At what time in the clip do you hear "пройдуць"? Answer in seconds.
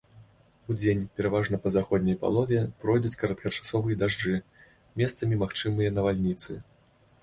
2.85-3.13